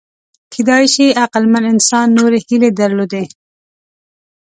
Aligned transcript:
کېدای 0.53 0.85
شي 0.93 1.05
عقلمن 1.23 1.63
انسان 1.73 2.07
نورې 2.17 2.39
هیلې 2.47 2.69
درلودې. 2.79 3.23